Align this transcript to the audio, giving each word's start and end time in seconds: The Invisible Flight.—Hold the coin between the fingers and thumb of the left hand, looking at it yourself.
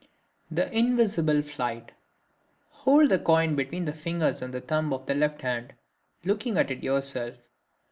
The 0.49 0.75
Invisible 0.75 1.43
Flight.—Hold 1.43 3.09
the 3.09 3.19
coin 3.19 3.55
between 3.55 3.85
the 3.85 3.93
fingers 3.93 4.41
and 4.41 4.51
thumb 4.67 4.91
of 4.93 5.05
the 5.05 5.13
left 5.13 5.43
hand, 5.43 5.73
looking 6.25 6.57
at 6.57 6.71
it 6.71 6.81
yourself. 6.81 7.35